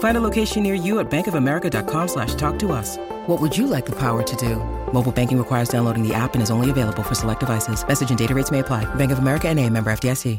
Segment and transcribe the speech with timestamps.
[0.00, 2.96] Find a location near you at bankofamerica.com slash talk to us.
[3.26, 4.56] What would you like the power to do?
[4.92, 7.86] Mobile banking requires downloading the app and is only available for select devices.
[7.86, 8.92] Message and data rates may apply.
[8.96, 10.38] Bank of America and a member FDIC.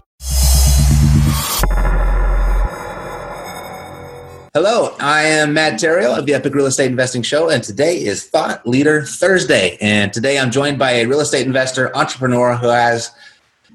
[4.54, 8.26] Hello, I am Matt Theriault of the Epic Real Estate Investing Show, and today is
[8.26, 9.78] Thought Leader Thursday.
[9.80, 13.12] And today I'm joined by a real estate investor, entrepreneur who has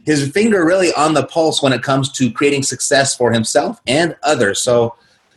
[0.04, 4.16] his finger really on the pulse when it comes to creating success for himself and
[4.22, 4.60] others.
[4.60, 4.96] So,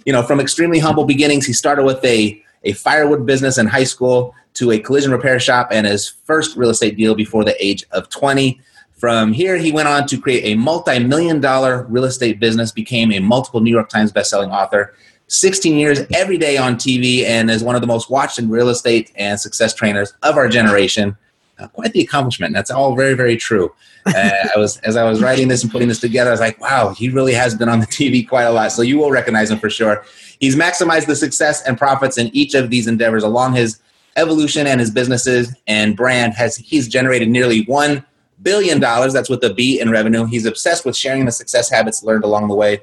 [0.09, 3.83] you know, from extremely humble beginnings, he started with a, a firewood business in high
[3.83, 7.85] school to a collision repair shop and his first real estate deal before the age
[7.91, 8.59] of 20.
[8.93, 13.11] From here, he went on to create a multi million dollar real estate business, became
[13.11, 14.95] a multiple New York Times bestselling author,
[15.27, 18.69] 16 years every day on TV, and is one of the most watched in real
[18.69, 21.15] estate and success trainers of our generation.
[21.59, 22.53] Uh, quite the accomplishment.
[22.53, 23.73] That's all very, very true.
[24.05, 26.59] Uh, I was as I was writing this and putting this together, I was like,
[26.61, 28.71] wow, he really has been on the TV quite a lot.
[28.71, 30.05] So you will recognize him for sure.
[30.39, 33.81] He's maximized the success and profits in each of these endeavors along his
[34.15, 36.33] evolution and his businesses and brand.
[36.33, 38.05] Has he's generated nearly one
[38.41, 39.11] billion dollars.
[39.11, 40.25] That's with a B in revenue.
[40.25, 42.79] He's obsessed with sharing the success habits learned along the way.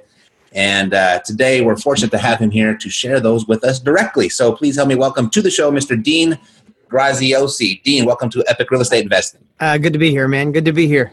[0.53, 4.29] And uh, today we're fortunate to have him here to share those with us directly.
[4.29, 6.01] So please help me welcome to the show, Mr.
[6.01, 6.39] Dean
[6.89, 7.83] Graziosi.
[7.83, 9.45] Dean, welcome to Epic Real Estate Investing.
[9.61, 10.53] Uh, good to be here, man.
[10.53, 11.13] Good to be here.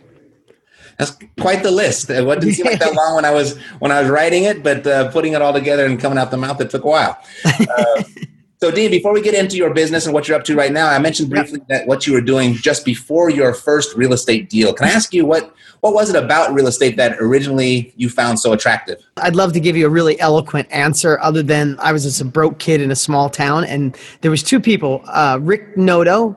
[0.97, 2.09] That's quite the list.
[2.09, 4.85] It didn't seem like that long when I was when I was writing it, but
[4.85, 7.17] uh, putting it all together and coming out the mouth, it took a while.
[7.45, 8.03] Uh,
[8.63, 10.87] so, Dean, before we get into your business and what you're up to right now,
[10.87, 14.73] I mentioned briefly that what you were doing just before your first real estate deal.
[14.73, 18.39] Can I ask you what what was it about real estate that originally you found
[18.39, 19.05] so attractive?
[19.17, 22.23] I'd love to give you a really eloquent answer, other than I was just a
[22.23, 26.33] broke kid in a small town, and there was two people, uh, Rick Noto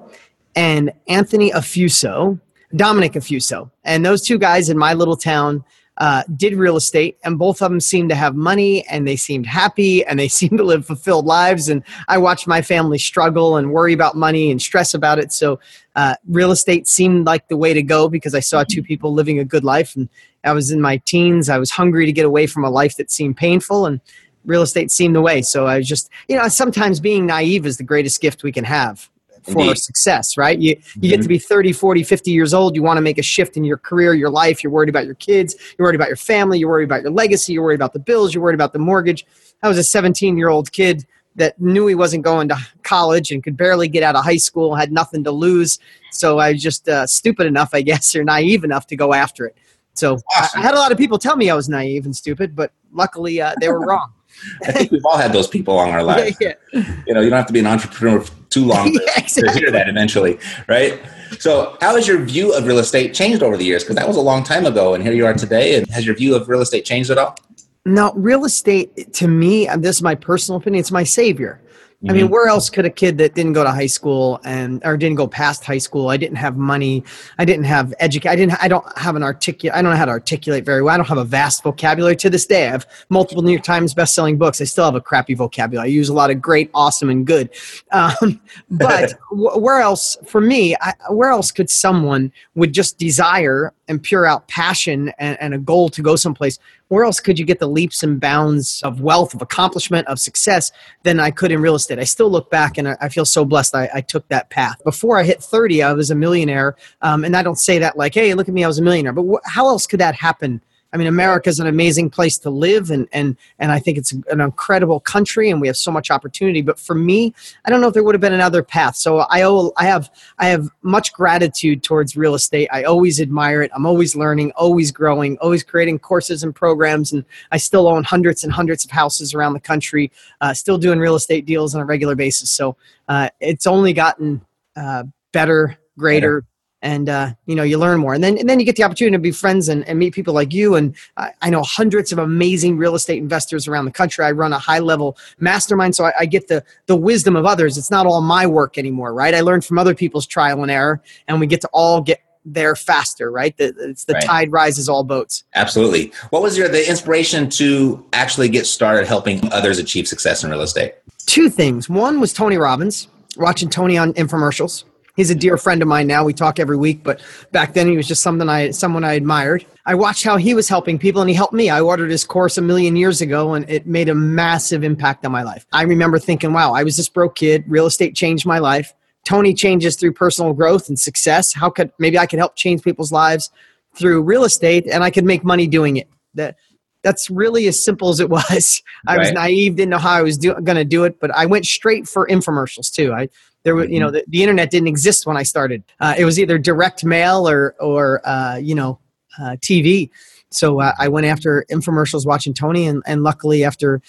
[0.57, 2.41] and Anthony Affuso
[2.75, 3.71] Dominic Affuso.
[3.85, 5.65] And those two guys in my little town
[5.99, 9.47] uh, did real estate, and both of them seemed to have money and they seemed
[9.47, 11.69] happy and they seemed to live fulfilled lives.
[11.69, 15.33] And I watched my family struggle and worry about money and stress about it.
[15.33, 15.59] So,
[15.95, 19.39] uh, real estate seemed like the way to go because I saw two people living
[19.39, 19.97] a good life.
[19.97, 20.09] And
[20.45, 23.11] I was in my teens, I was hungry to get away from a life that
[23.11, 23.87] seemed painful.
[23.87, 24.01] And
[24.45, 25.43] real estate seemed the way.
[25.43, 28.65] So I was just, you know, sometimes being naive is the greatest gift we can
[28.65, 29.11] have
[29.47, 29.79] for Indeed.
[29.79, 30.59] success, right?
[30.59, 31.01] You, you mm-hmm.
[31.01, 31.29] get to mm-hmm.
[31.29, 32.75] be 30, 40, 50 years old.
[32.75, 34.63] You want to make a shift in your career, your life.
[34.63, 35.55] You're worried about your kids.
[35.79, 36.59] You're worried about your family.
[36.59, 37.53] You're worried about your legacy.
[37.53, 38.35] You're worried about the bills.
[38.35, 39.27] You're worried about the mortgage.
[39.63, 41.07] I was a 17 year old kid
[41.37, 44.75] that knew he wasn't going to college and could barely get out of high school,
[44.75, 45.79] had nothing to lose.
[46.11, 49.47] So I was just uh, stupid enough, I guess, or naive enough to go after
[49.47, 49.57] it.
[49.95, 50.61] So awesome.
[50.61, 53.41] I had a lot of people tell me I was naive and stupid, but luckily
[53.41, 54.13] uh, they were wrong.
[54.67, 56.37] I think we've all had those people along our lives.
[56.41, 56.97] Yeah, yeah.
[57.07, 58.25] You know, you don't have to be an entrepreneur
[58.57, 59.53] too long to, yeah, exactly.
[59.53, 61.01] to hear that eventually, right?
[61.39, 63.83] So, how has your view of real estate changed over the years?
[63.83, 65.77] Because that was a long time ago, and here you are today.
[65.77, 67.37] And has your view of real estate changed at all?
[67.85, 71.61] Now, real estate to me, and this is my personal opinion, it's my savior.
[72.07, 72.11] Mm-hmm.
[72.11, 72.33] I mean, mm-hmm.
[72.33, 75.27] where else could a kid that didn't go to high school and or didn't go
[75.27, 76.09] past high school?
[76.09, 77.03] I didn't have money.
[77.39, 78.31] I didn't have education.
[78.31, 78.63] I didn't.
[78.63, 79.77] I don't have an articulate.
[79.77, 80.95] I don't know how to articulate very well.
[80.95, 82.69] I don't have a vast vocabulary to this day.
[82.69, 84.61] I have multiple New York Times best-selling books.
[84.61, 85.89] I still have a crappy vocabulary.
[85.89, 87.51] I use a lot of great, awesome, and good.
[87.91, 88.41] Um,
[88.71, 94.27] but where else, for me, I, where else could someone with just desire and pure
[94.27, 97.67] out passion and, and a goal to go someplace where else could you get the
[97.67, 100.73] leaps and bounds of wealth of accomplishment of success
[101.03, 101.99] than i could in real estate?
[101.99, 104.83] I still look back and i, I feel so blessed I, I, took that path.
[104.85, 108.15] Before i hit 30 i was a millionaire um, and i don't say that like
[108.15, 110.61] hey look at me i was a millionaire but wh- how else could that happen
[110.97, 114.13] I mean, America is an amazing place to live, and and and I think it's
[114.13, 116.63] an incredible country, and we have so much opportunity.
[116.63, 117.35] But for me,
[117.67, 118.97] I don't know if there would have been another path.
[118.97, 120.09] So I owe, I have
[120.39, 122.71] I have much gratitude towards real estate.
[122.73, 123.71] I always admire it.
[123.75, 128.43] I'm always learning, always growing, always creating courses and programs, and I still own hundreds
[128.43, 130.11] and hundreds of houses around the country.
[130.41, 132.49] Uh, still doing real estate deals on a regular basis.
[132.49, 132.75] So
[133.07, 134.41] uh, it's only gotten
[134.75, 135.05] uh,
[135.35, 136.47] better, greater.
[136.83, 138.15] And uh, you know you learn more.
[138.15, 140.35] And then and then you get the opportunity to be friends and, and meet people
[140.35, 140.75] like you.
[140.75, 144.25] And I, I know hundreds of amazing real estate investors around the country.
[144.25, 147.79] I run a high level mastermind so I, I, get the the wisdom of others.
[147.79, 149.35] It's not all my work anymore right?
[149.35, 152.77] I learn from other people's trial and error and we get to all get there
[152.77, 153.57] faster right?
[153.57, 154.23] The, it's the right.
[154.23, 155.45] tide rises all boats.
[155.55, 156.13] Absolutely.
[156.31, 160.63] What was your the inspiration to actually get started helping others achieve success in real
[160.63, 160.95] estate?
[161.27, 161.89] Two things.
[161.89, 164.85] One was tony robbins watching tony on infomercials
[165.17, 166.25] He's a dear friend of mine now.
[166.25, 169.65] We talk every week, but back then he was just something I someone I admired.
[169.87, 171.71] I watched how he was helping people and he helped me.
[171.71, 175.33] I ordered his course a million years ago and it made a massive impact on
[175.33, 175.67] my life.
[175.73, 177.65] I remember thinking, wow, I was this broke kid.
[177.67, 178.93] Real estate changed my life.
[179.25, 181.53] Tony changes through personal growth and success.
[181.53, 183.51] How could maybe I could help change people's lives
[183.97, 186.09] through real estate and I could make money doing it.
[186.35, 186.57] That
[187.03, 188.83] that's really as simple as it was.
[189.07, 189.21] I right.
[189.21, 192.09] was naive, didn't know how I was going to do it, but I went straight
[192.09, 193.13] for infomercials too.
[193.13, 193.29] I
[193.67, 194.15] there were, you know, mm-hmm.
[194.15, 195.83] the, the internet didn't exist when I started.
[195.99, 199.01] Uh, it was either direct mail or, or uh, you know,
[199.41, 200.09] uh, TV.
[200.51, 204.01] So uh, I went after infomercials watching Tony, and, and luckily, after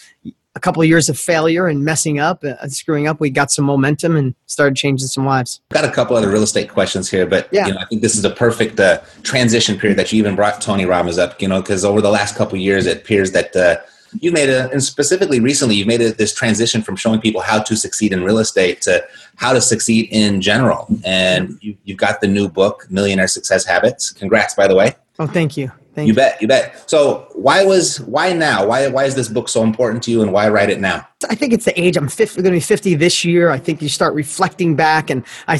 [0.56, 3.50] a couple of years of failure and messing up and uh, screwing up, we got
[3.50, 5.60] some momentum and started changing some lives.
[5.70, 7.66] Got a couple other real estate questions here, but yeah.
[7.66, 10.62] you know, I think this is a perfect uh, transition period that you even brought
[10.62, 11.42] Tony Robbins up.
[11.42, 13.78] You know, because over the last couple of years, it appears that uh,
[14.22, 17.62] you made a, and specifically recently, you've made a, this transition from showing people how
[17.62, 19.06] to succeed in real estate to
[19.36, 20.88] how to succeed in general.
[21.04, 24.12] And you, have got the new book, Millionaire Success Habits.
[24.12, 24.96] Congrats, by the way.
[25.20, 25.72] Oh, thank you.
[25.96, 26.42] Thank you, you bet.
[26.42, 26.90] You bet.
[26.90, 28.68] So, why was why now?
[28.68, 31.08] Why why is this book so important to you, and why write it now?
[31.28, 31.98] I think it's the age.
[31.98, 33.50] I'm 50, going to be 50 this year.
[33.50, 35.60] I think you start reflecting back, and I,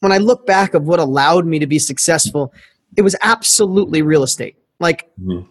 [0.00, 2.54] when I look back of what allowed me to be successful,
[2.96, 4.56] it was absolutely real estate.
[4.80, 5.10] Like.
[5.20, 5.50] Mm-hmm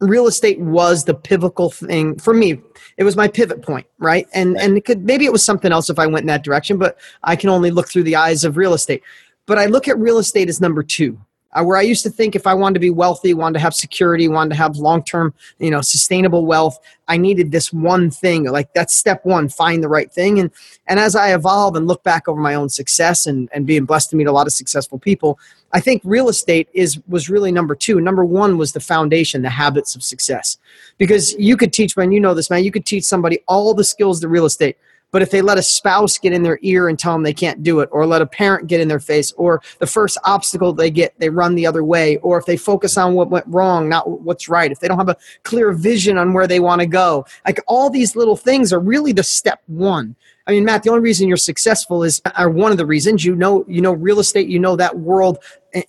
[0.00, 2.60] real estate was the pivotal thing for me.
[2.96, 4.26] It was my pivot point, right?
[4.32, 6.78] And and it could maybe it was something else if I went in that direction,
[6.78, 9.02] but I can only look through the eyes of real estate.
[9.46, 11.18] But I look at real estate as number two
[11.52, 13.74] uh, where I used to think if I wanted to be wealthy, wanted to have
[13.74, 16.78] security, wanted to have long term, you know, sustainable wealth,
[17.08, 18.44] I needed this one thing.
[18.44, 20.38] Like that's step one, find the right thing.
[20.40, 20.50] And
[20.86, 24.10] and as I evolve and look back over my own success and, and being blessed
[24.10, 25.38] to meet a lot of successful people,
[25.72, 28.00] I think real estate is was really number two.
[28.00, 30.58] Number one was the foundation, the habits of success.
[30.98, 33.84] Because you could teach, man, you know this, man, you could teach somebody all the
[33.84, 34.76] skills to real estate
[35.10, 37.62] but if they let a spouse get in their ear and tell them they can't
[37.62, 40.90] do it, or let a parent get in their face, or the first obstacle they
[40.90, 44.22] get, they run the other way, or if they focus on what went wrong, not
[44.22, 47.24] what's right, if they don't have a clear vision on where they want to go,
[47.46, 50.14] like all these little things are really the step one.
[50.48, 53.36] I mean, Matt, the only reason you're successful is, or one of the reasons, you
[53.36, 55.38] know, you know real estate, you know that world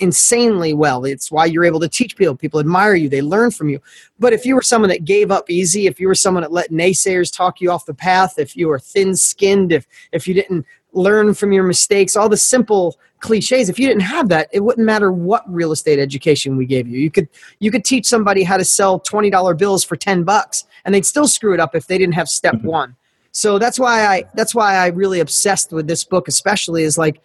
[0.01, 1.05] insanely well.
[1.05, 2.35] It's why you're able to teach people.
[2.35, 3.07] People admire you.
[3.07, 3.81] They learn from you.
[4.19, 6.71] But if you were someone that gave up easy, if you were someone that let
[6.71, 11.33] naysayers talk you off the path, if you were thin-skinned, if if you didn't learn
[11.33, 15.13] from your mistakes, all the simple cliches, if you didn't have that, it wouldn't matter
[15.13, 16.99] what real estate education we gave you.
[16.99, 17.29] You could
[17.59, 21.29] you could teach somebody how to sell $20 bills for 10 bucks and they'd still
[21.29, 22.67] screw it up if they didn't have step mm-hmm.
[22.67, 22.95] 1.
[23.31, 27.21] So that's why I that's why I really obsessed with this book especially is like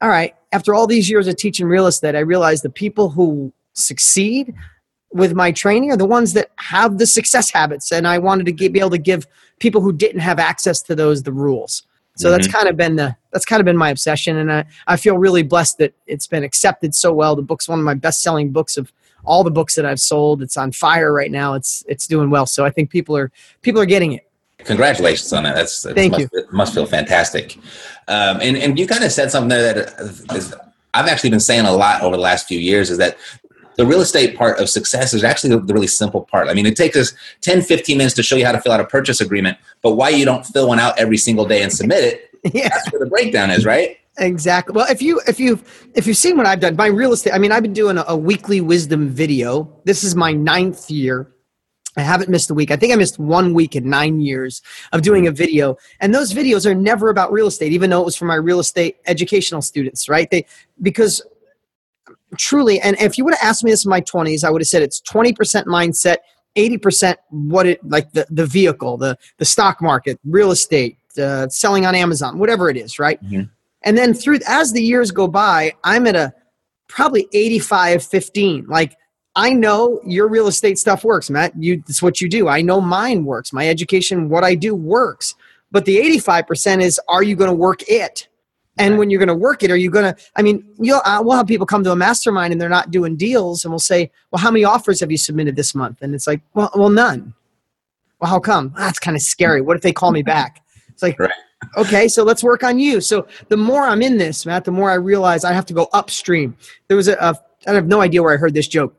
[0.00, 3.52] all right, after all these years of teaching real estate, I realized the people who
[3.72, 4.54] succeed
[5.12, 7.90] with my training are the ones that have the success habits.
[7.92, 9.26] And I wanted to get, be able to give
[9.58, 11.84] people who didn't have access to those the rules.
[12.16, 12.36] So mm-hmm.
[12.36, 15.18] that's kind of been the that's kind of been my obsession, and I, I feel
[15.18, 17.36] really blessed that it's been accepted so well.
[17.36, 18.90] The book's one of my best selling books of
[19.24, 20.42] all the books that I've sold.
[20.42, 21.52] It's on fire right now.
[21.52, 22.46] It's it's doing well.
[22.46, 24.26] So I think people are people are getting it
[24.66, 25.54] congratulations on that.
[25.54, 26.28] That's, that's thank must, you.
[26.32, 27.56] It must feel fantastic.
[28.08, 30.00] Um, and and you kind of said something there that
[30.34, 30.54] is,
[30.94, 33.16] I've actually been saying a lot over the last few years is that
[33.76, 36.48] the real estate part of success is actually the really simple part.
[36.48, 38.80] I mean, it takes us 10, 15 minutes to show you how to fill out
[38.80, 42.02] a purchase agreement, but why you don't fill one out every single day and submit
[42.02, 42.68] it, yeah.
[42.68, 43.98] that's where the breakdown is, right?
[44.18, 44.74] Exactly.
[44.74, 45.60] Well, if you if you
[45.94, 47.34] if you've seen what I've done, my real estate.
[47.34, 49.70] I mean, I've been doing a, a weekly wisdom video.
[49.84, 51.34] This is my ninth year
[51.96, 52.70] I haven't missed a week.
[52.70, 54.62] I think I missed one week in nine years
[54.92, 55.76] of doing a video.
[56.00, 58.60] And those videos are never about real estate, even though it was for my real
[58.60, 60.30] estate educational students, right?
[60.30, 60.44] They
[60.82, 61.22] because
[62.36, 64.68] truly, and if you would have asked me this in my 20s, I would have
[64.68, 65.34] said it's 20%
[65.64, 66.16] mindset,
[66.56, 71.86] 80% what it like the, the vehicle, the the stock market, real estate, uh, selling
[71.86, 73.22] on Amazon, whatever it is, right?
[73.22, 73.42] Mm-hmm.
[73.82, 76.34] And then through as the years go by, I'm at a
[76.88, 78.66] probably 85 15.
[78.66, 78.96] Like
[79.36, 81.52] I know your real estate stuff works, Matt.
[81.62, 82.48] You it's what you do.
[82.48, 83.52] I know mine works.
[83.52, 85.34] My education, what I do works.
[85.70, 88.28] But the 85% is are you going to work it?
[88.78, 90.20] And when you're going to work it, are you going to?
[90.36, 93.16] I mean, you'll uh, we'll have people come to a mastermind and they're not doing
[93.16, 96.26] deals, and we'll say, "Well, how many offers have you submitted this month?" And it's
[96.26, 97.34] like, "Well, well, none."
[98.20, 98.72] Well, how come?
[98.76, 99.60] That's kind of scary.
[99.60, 100.62] What if they call me back?
[100.88, 101.30] It's like, right.
[101.76, 103.02] okay, so let's work on you.
[103.02, 105.88] So the more I'm in this, Matt, the more I realize I have to go
[105.92, 106.56] upstream.
[106.88, 107.34] There was a, a
[107.66, 108.96] I have no idea where I heard this joke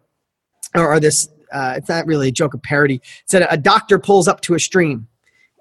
[0.77, 1.29] or, or this.
[1.51, 3.01] Uh, it's not really a joke, a parody.
[3.25, 5.07] Said a doctor pulls up to a stream,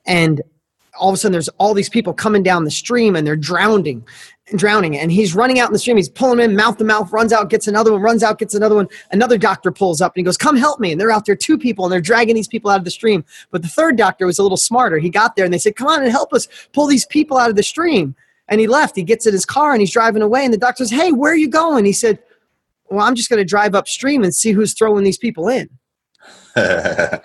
[0.04, 0.42] and
[0.98, 4.04] all of a sudden there's all these people coming down the stream and they're drowning
[4.54, 4.96] drowning.
[4.96, 5.96] And he's running out in the stream.
[5.96, 8.54] He's pulling them in mouth to mouth runs out gets another one runs out gets
[8.54, 8.88] another one.
[9.10, 10.92] Another doctor pulls up and he goes come help me.
[10.92, 13.24] And they're out there two people and they're dragging these people out of the stream.
[13.50, 14.98] But the third doctor was a little smarter.
[14.98, 17.50] He got there and they said come on and help us pull these people out
[17.50, 18.14] of the stream.
[18.48, 18.94] And he left.
[18.94, 20.44] He gets in his car and he's driving away.
[20.44, 21.84] And the doctor says hey where are you going?
[21.84, 22.20] He said
[22.90, 25.68] well i'm just going to drive upstream and see who's throwing these people in
[26.56, 27.20] nice.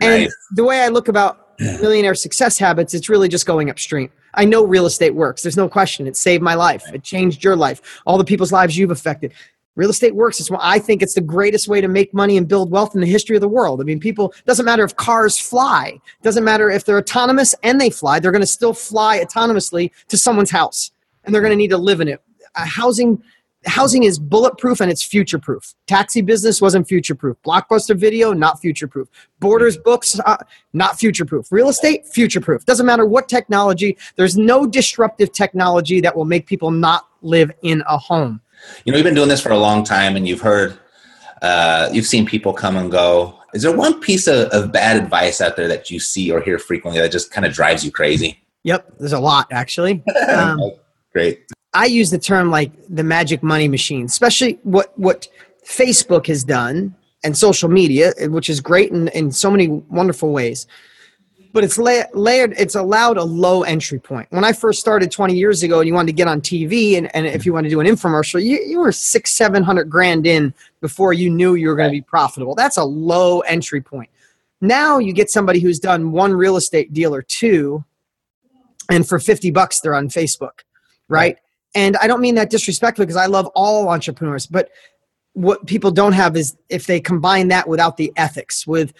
[0.00, 4.44] and the way i look about millionaire success habits it's really just going upstream I
[4.44, 5.42] know real estate works.
[5.42, 6.06] There's no question.
[6.06, 6.84] It saved my life.
[6.92, 8.00] It changed your life.
[8.06, 9.32] All the people's lives you've affected.
[9.74, 10.40] Real estate works.
[10.40, 13.00] It's why I think it's the greatest way to make money and build wealth in
[13.00, 13.80] the history of the world.
[13.80, 16.00] I mean, people doesn't matter if cars fly.
[16.22, 18.18] Doesn't matter if they're autonomous and they fly.
[18.18, 20.90] They're going to still fly autonomously to someone's house,
[21.24, 22.20] and they're going to need to live in it.
[22.54, 23.22] Uh, housing
[23.66, 25.74] housing is bulletproof and it's future proof.
[25.86, 27.36] Taxi business wasn't future proof.
[27.44, 29.08] Blockbuster video, not future proof.
[29.40, 30.36] Borders books, uh,
[30.72, 31.50] not future proof.
[31.50, 32.64] Real estate, future proof.
[32.64, 37.82] Doesn't matter what technology, there's no disruptive technology that will make people not live in
[37.88, 38.40] a home.
[38.84, 40.78] You know, you've been doing this for a long time and you've heard,
[41.42, 43.38] uh, you've seen people come and go.
[43.54, 46.58] Is there one piece of, of bad advice out there that you see or hear
[46.58, 48.40] frequently that just kind of drives you crazy?
[48.64, 50.02] Yep, there's a lot actually.
[50.28, 50.72] Um,
[51.12, 51.46] Great.
[51.74, 55.28] I use the term like the magic money machine, especially what what
[55.66, 56.94] Facebook has done
[57.24, 60.66] and social media, which is great in, in so many wonderful ways.
[61.52, 64.28] But it's la- layered, it's allowed a low entry point.
[64.30, 67.14] When I first started 20 years ago and you wanted to get on TV and,
[67.16, 70.54] and if you want to do an infomercial, you, you were six, 700 grand in
[70.80, 72.54] before you knew you were going to be profitable.
[72.54, 74.10] That's a low entry point.
[74.60, 77.84] Now you get somebody who's done one real estate deal or two,
[78.90, 80.60] and for 50 bucks, they're on Facebook,
[81.08, 81.38] right?
[81.74, 84.70] And I don't mean that disrespectfully because I love all entrepreneurs, but
[85.34, 88.92] what people don't have is if they combine that without the ethics, with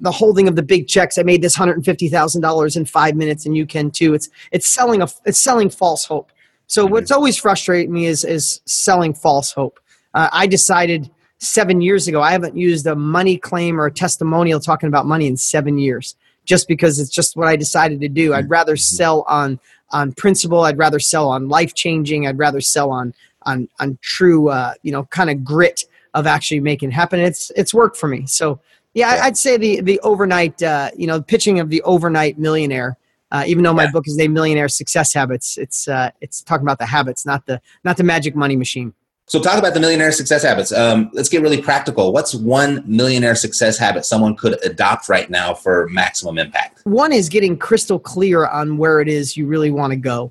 [0.00, 1.18] the holding of the big checks.
[1.18, 4.14] I made this hundred and fifty thousand dollars in five minutes, and you can too.
[4.14, 6.32] It's it's selling a it's selling false hope.
[6.66, 9.80] So what's always frustrating me is is selling false hope.
[10.14, 14.60] Uh, I decided seven years ago I haven't used a money claim or a testimonial
[14.60, 18.34] talking about money in seven years, just because it's just what I decided to do.
[18.34, 19.58] I'd rather sell on
[19.92, 20.60] on principle.
[20.60, 22.26] I'd rather sell on life changing.
[22.26, 25.84] I'd rather sell on on on true, uh, you know, kind of grit
[26.14, 27.20] of actually making it happen.
[27.20, 28.26] It's it's worked for me.
[28.26, 28.60] So
[28.94, 29.24] yeah, yeah.
[29.24, 32.96] I'd say the the overnight, uh, you know, pitching of the overnight millionaire.
[33.30, 33.90] Uh, even though my yeah.
[33.90, 37.62] book is a Millionaire Success Habits, it's uh, it's talking about the habits, not the
[37.82, 38.92] not the magic money machine.
[39.32, 40.72] So, talk about the millionaire success habits.
[40.72, 42.12] Um, let's get really practical.
[42.12, 46.82] What's one millionaire success habit someone could adopt right now for maximum impact?
[46.84, 50.30] One is getting crystal clear on where it is you really want to go.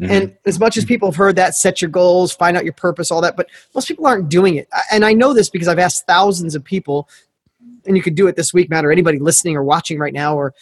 [0.00, 0.10] Mm-hmm.
[0.10, 3.12] And as much as people have heard that, set your goals, find out your purpose,
[3.12, 3.46] all that, but
[3.76, 4.68] most people aren't doing it.
[4.90, 7.08] And I know this because I've asked thousands of people,
[7.86, 10.34] and you could do it this week, Matt, or anybody listening or watching right now,
[10.34, 10.52] or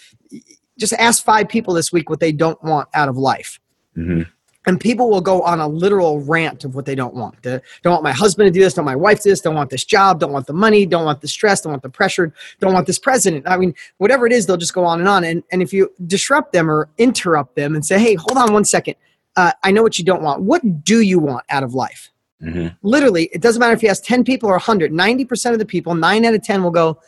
[0.77, 3.59] just ask five people this week what they don't want out of life.
[3.97, 4.31] Mm-hmm
[4.67, 7.43] and people will go on a literal rant of what they don't want.
[7.43, 9.41] They don't want my husband to do this, don't want my wife to do this,
[9.41, 11.89] don't want this job, don't want the money, don't want the stress, don't want the
[11.89, 13.49] pressure, don't want this president.
[13.49, 15.25] I mean, whatever it is, they'll just go on and on.
[15.25, 18.65] And, and if you disrupt them or interrupt them and say, hey, hold on one
[18.65, 18.97] second,
[19.37, 20.43] uh, I know what you don't want.
[20.43, 22.11] What do you want out of life?
[22.43, 22.69] Mm-hmm.
[22.83, 25.95] Literally, it doesn't matter if you ask 10 people or 100, 90% of the people,
[25.95, 26.99] 9 out of 10 will go,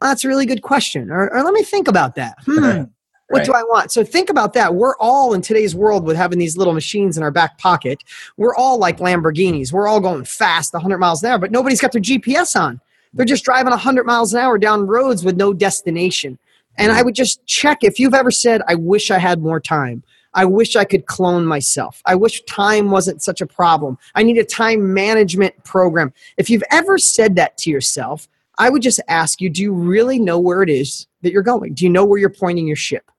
[0.00, 1.10] oh, that's a really good question.
[1.10, 2.36] Or, or let me think about that.
[2.44, 2.84] Hmm.
[3.28, 3.46] What right.
[3.46, 3.90] do I want?
[3.90, 4.74] So think about that.
[4.74, 8.04] We're all in today's world with having these little machines in our back pocket.
[8.36, 9.72] We're all like Lamborghinis.
[9.72, 12.80] We're all going fast, 100 miles an hour, but nobody's got their GPS on.
[13.14, 16.38] They're just driving 100 miles an hour down roads with no destination.
[16.76, 17.06] And I mm-hmm.
[17.06, 20.02] would just check if you've ever said, I wish I had more time.
[20.34, 22.02] I wish I could clone myself.
[22.06, 23.96] I wish time wasn't such a problem.
[24.16, 26.12] I need a time management program.
[26.36, 28.28] If you've ever said that to yourself,
[28.58, 31.74] I would just ask you, do you really know where it is that you're going?
[31.74, 33.10] Do you know where you're pointing your ship?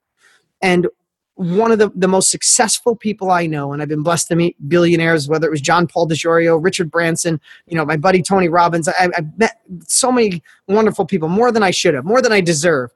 [0.62, 0.88] And
[1.36, 4.56] one of the, the most successful people I know, and I've been blessed to meet
[4.70, 8.88] billionaires, whether it was John Paul DeJoria, Richard Branson, you know, my buddy Tony Robbins.
[8.88, 12.40] I, I've met so many wonderful people, more than I should have, more than I
[12.40, 12.92] deserve.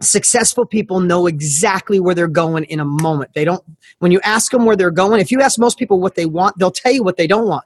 [0.00, 3.32] Successful people know exactly where they're going in a moment.
[3.34, 3.64] They don't,
[3.98, 6.56] when you ask them where they're going, if you ask most people what they want,
[6.58, 7.64] they'll tell you what they don't want.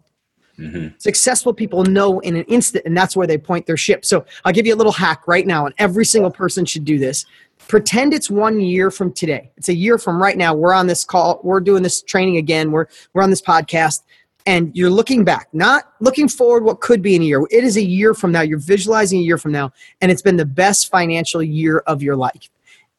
[0.58, 0.88] Mm-hmm.
[0.98, 4.04] Successful people know in an instant, and that's where they point their ship.
[4.04, 6.98] So I'll give you a little hack right now, and every single person should do
[6.98, 7.26] this
[7.70, 9.48] pretend it's one year from today.
[9.56, 10.52] It's a year from right now.
[10.52, 12.72] We're on this call we're doing this training again.
[12.72, 14.02] We're we're on this podcast.
[14.44, 17.46] And you're looking back not looking forward what could be in a year.
[17.50, 18.40] It is a year from now.
[18.40, 19.70] You're visualizing a year from now.
[20.00, 22.50] And it's been the best financial year of your life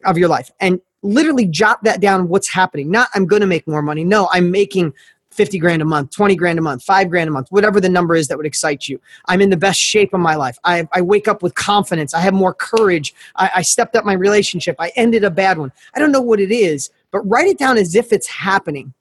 [0.05, 0.49] of your life.
[0.61, 2.89] And literally jot that down what's happening.
[2.89, 4.05] Not I'm going to make more money.
[4.05, 4.93] No, I'm making
[5.31, 8.15] 50 grand a month, 20 grand a month, five grand a month, whatever the number
[8.15, 8.99] is that would excite you.
[9.27, 10.57] I'm in the best shape of my life.
[10.63, 12.13] I, I wake up with confidence.
[12.13, 13.13] I have more courage.
[13.35, 14.75] I, I stepped up my relationship.
[14.79, 15.71] I ended a bad one.
[15.95, 18.93] I don't know what it is, but write it down as if it's happening.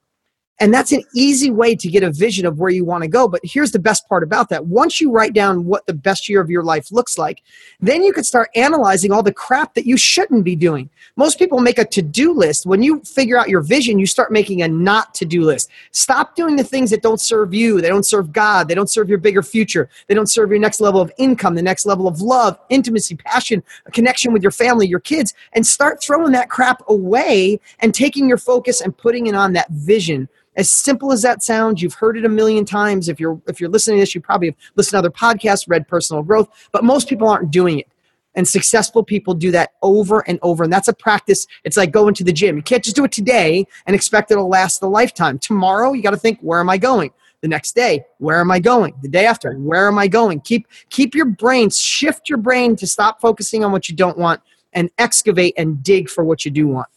[0.61, 3.27] And that's an easy way to get a vision of where you want to go.
[3.27, 4.67] But here's the best part about that.
[4.67, 7.43] Once you write down what the best year of your life looks like,
[7.81, 10.91] then you can start analyzing all the crap that you shouldn't be doing.
[11.17, 12.67] Most people make a to do list.
[12.67, 15.71] When you figure out your vision, you start making a not to do list.
[15.93, 19.09] Stop doing the things that don't serve you, they don't serve God, they don't serve
[19.09, 22.21] your bigger future, they don't serve your next level of income, the next level of
[22.21, 26.83] love, intimacy, passion, a connection with your family, your kids, and start throwing that crap
[26.89, 30.29] away and taking your focus and putting it on that vision
[30.61, 33.09] as simple as that sounds, you've heard it a million times.
[33.09, 35.89] If you're if you're listening to this, you probably have listened to other podcasts, read
[35.89, 37.89] personal growth, but most people aren't doing it.
[38.35, 40.63] And successful people do that over and over.
[40.63, 41.47] And that's a practice.
[41.65, 42.57] It's like going to the gym.
[42.57, 45.39] You can't just do it today and expect it'll last a lifetime.
[45.39, 47.11] Tomorrow, you got to think, where am I going?
[47.41, 48.95] The next day, where am I going?
[49.01, 50.43] The day after, where am I going?
[50.43, 54.43] Keep keep your brain, shift your brain to stop focusing on what you don't want
[54.75, 56.89] and excavate and dig for what you do want.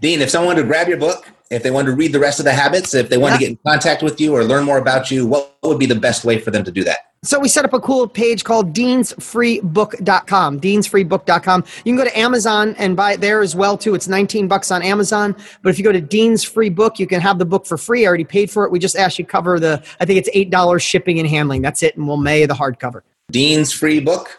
[0.00, 2.38] Dean, if someone wanted to grab your book, if they wanted to read the rest
[2.40, 3.38] of the habits, if they wanted yeah.
[3.38, 5.94] to get in contact with you or learn more about you, what would be the
[5.94, 6.98] best way for them to do that?
[7.22, 10.60] So we set up a cool page called deansfreebook.com.
[10.60, 11.64] Deansfreebook.com.
[11.84, 13.94] You can go to Amazon and buy it there as well too.
[13.94, 15.34] It's 19 bucks on Amazon.
[15.62, 18.04] But if you go to Dean's Free Book, you can have the book for free.
[18.04, 18.70] I already paid for it.
[18.70, 21.62] We just asked you cover the I think it's eight dollars shipping and handling.
[21.62, 23.00] That's it, and we'll mail the hardcover.
[23.30, 24.38] Dean's Free Book.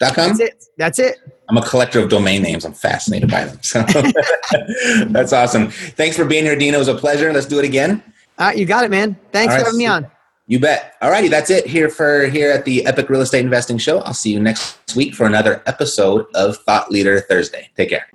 [0.00, 0.64] That's it.
[0.76, 1.33] That's it.
[1.48, 2.64] I'm a collector of domain names.
[2.64, 3.58] I'm fascinated by them.
[3.62, 3.82] So
[5.08, 5.70] that's awesome.
[5.70, 6.76] Thanks for being here, Dino.
[6.76, 7.32] It was a pleasure.
[7.32, 8.02] Let's do it again.
[8.38, 9.16] Uh, you got it, man.
[9.32, 10.10] Thanks right, for having me on.
[10.46, 10.94] You bet.
[11.00, 14.00] All righty, that's it here for here at the Epic Real Estate Investing Show.
[14.00, 17.70] I'll see you next week for another episode of Thought Leader Thursday.
[17.76, 18.06] Take care.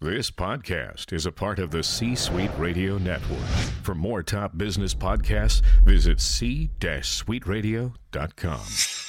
[0.00, 3.46] This podcast is a part of the C Suite Radio Network.
[3.82, 9.05] For more top business podcasts, visit c-suiteradio.com.